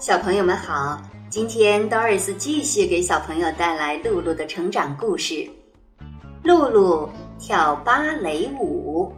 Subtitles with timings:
[0.00, 5.46] 小朋友们好，今天 Doris 继续给小朋友带来露露的成长故事。
[6.42, 7.06] 露露
[7.38, 9.12] 跳芭蕾舞。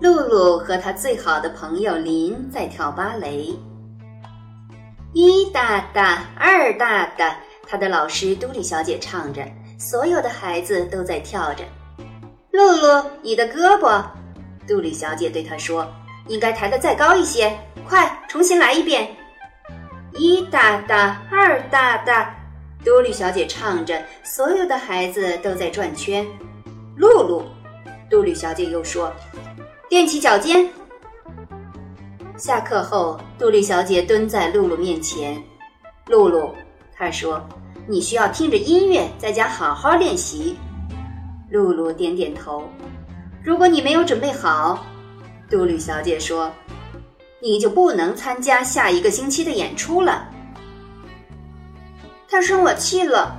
[0.00, 3.52] 露露和她最好的朋友林在跳芭蕾。
[5.12, 7.36] 一大大，二大大，
[7.66, 9.44] 她的老师杜丽小姐唱着，
[9.76, 11.64] 所有的孩子都在跳着。
[12.52, 14.04] 露露，你的胳膊，
[14.68, 15.84] 杜丽小姐对她说。
[16.28, 17.56] 应该抬得再高一些，
[17.88, 19.08] 快重新来一遍。
[20.12, 22.34] 一大大，二大大，
[22.84, 26.26] 多莉小姐唱着，所有的孩子都在转圈。
[26.96, 27.44] 露露，
[28.08, 29.12] 多莉小姐又说
[29.90, 30.66] ：“踮起脚尖。”
[32.38, 35.42] 下课后，杜丽小姐蹲在露露面前。
[36.06, 36.54] 露露，
[36.96, 37.46] 她说
[37.86, 40.56] ：“你需要听着音乐，在家好好练习。”
[41.50, 42.64] 露露点点头。
[43.44, 44.84] 如果你没有准备好。
[45.48, 46.52] 杜丽小姐说
[47.40, 50.28] ：“你就不能参加下一个星期的演出了。”
[52.28, 53.36] 她生我气了。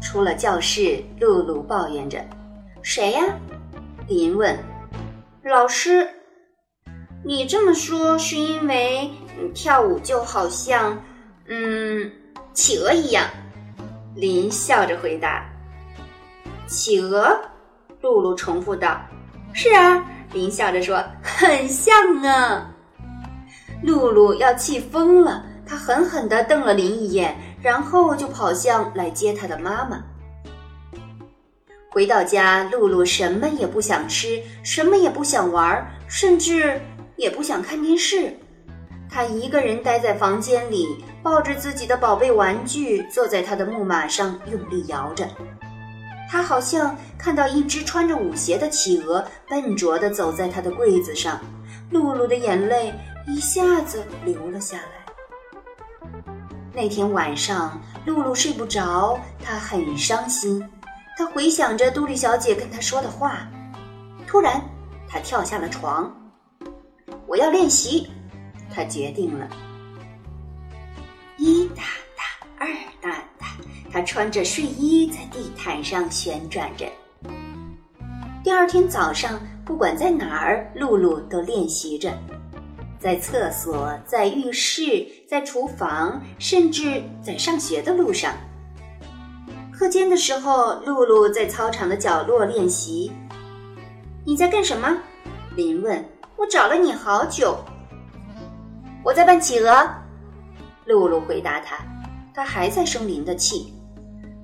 [0.00, 2.24] 出了教室，露露抱怨着
[2.82, 3.22] ：“谁呀？”
[4.08, 4.58] 林问。
[5.44, 6.08] “老师。”
[7.24, 9.08] 你这么说是因为
[9.40, 11.00] 你跳舞就好像，
[11.46, 12.10] 嗯，
[12.52, 13.24] 企鹅一样。
[14.16, 15.48] 林笑着回答。
[16.66, 17.36] “企鹅？”
[18.02, 19.00] 露露重复道。
[19.54, 22.70] “是啊。”林笑着说：“很像啊。”
[23.82, 30.02] 露露要气疯了，她狠狠地瞪了林一眼，然后就跑向来接她的妈妈。
[31.90, 36.80] 回到家，露露什么也不想吃，什么也不想玩，甚至
[37.16, 38.32] 也不想看电视。
[39.10, 45.28] 她一个人待在房间里，抱着自己的宝贝玩具，坐在她的木马上，用力摇着。
[46.32, 51.38] 他好像看到一只穿着舞鞋的企鹅，笨拙地走在他的柜子上。
[51.90, 52.90] 露露的眼泪
[53.26, 56.10] 一下子流了下来。
[56.72, 60.66] 那天晚上，露露睡不着，她很伤心。
[61.18, 63.46] 她回想着杜丽小姐跟她说的话。
[64.26, 64.58] 突然，
[65.06, 66.10] 她跳下了床。
[67.26, 68.10] 我要练习，
[68.74, 69.46] 她决定了。
[71.36, 71.82] 一哒
[72.16, 72.66] 哒，二
[73.92, 74.00] 他。
[74.02, 76.86] 穿着睡衣在地毯上旋转着。
[78.42, 82.12] 第二天早上，不管在哪儿，露露都练习着，
[82.98, 88.34] 在厕所、在浴室、在厨房，甚至在上学的路上。
[89.72, 93.12] 课间的时候，露露在操场的角落练习。
[94.24, 94.98] 你在干什么？
[95.54, 96.04] 林问。
[96.36, 97.56] 我找了你好久。
[99.04, 99.88] 我在扮企鹅。
[100.86, 101.78] 露露回答他。
[102.34, 103.72] 他还在生林的气。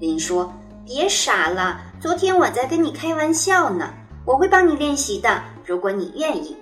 [0.00, 0.52] 林说
[0.86, 3.92] ：“别傻了，昨天我在跟你开玩笑呢。
[4.24, 6.56] 我会帮你练习的，如果你愿意。”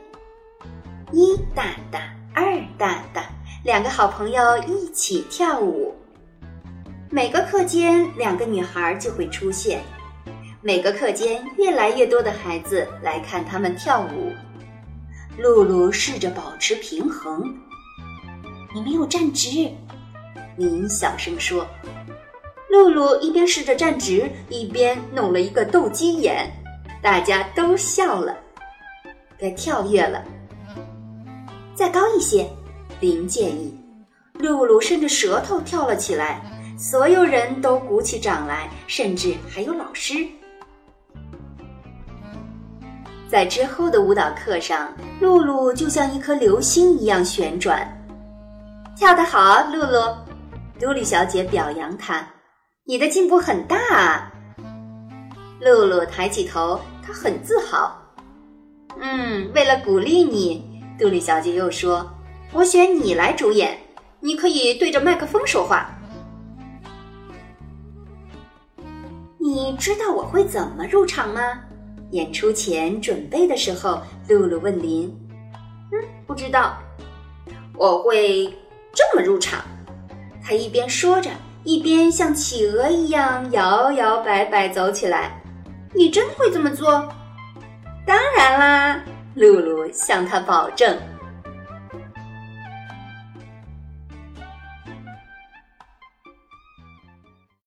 [1.13, 2.01] 一大大，
[2.35, 2.45] 二
[2.79, 3.25] 大大，
[3.63, 5.95] 两个好朋友一起跳舞。
[7.11, 9.83] 每个课间，两个女孩就会出现。
[10.63, 14.33] 每个课间，越来越多的孩子来看他们跳舞。
[15.39, 17.55] 露露试着保持平衡。
[18.75, 19.71] 你没有站直，
[20.57, 21.67] 林小声说。
[22.77, 26.47] 露露一边试着站直，一边弄了一个斗鸡眼，
[27.01, 28.37] 大家都笑了。
[29.39, 30.23] 该跳跃了，
[31.75, 32.47] 再高一些，
[33.01, 33.75] 林建议。
[34.35, 36.43] 露露伸着舌头跳了起来，
[36.79, 40.27] 所有人都鼓起掌来，甚至还有老师。
[43.27, 47.91] 在之后的舞蹈课上，露露就像一颗流星一样旋转，
[48.95, 50.15] 跳得好，露露。
[50.79, 52.29] 杜丽小姐表扬她。
[52.89, 54.33] 你的进步很大，啊！
[55.61, 58.01] 露露抬起头，她很自豪。
[59.01, 62.09] 嗯，为了鼓励你，杜丽小姐又说
[62.55, 63.77] ：“我选你来主演，
[64.21, 65.91] 你可以对着麦克风说话。”
[69.37, 71.41] 你知道我会怎么入场吗？
[72.13, 75.13] 演出前准备的时候，露露问林
[75.91, 76.79] ：“嗯，不知道。
[77.75, 78.47] 我会
[78.95, 79.61] 这么入场。
[80.41, 81.31] 他一边说着，
[81.67, 85.43] 一边像企鹅一样摇摇摆摆走起来。
[85.93, 87.13] 你真会这么做？
[88.07, 89.05] 当然啦，
[89.35, 90.97] 露露向他保证。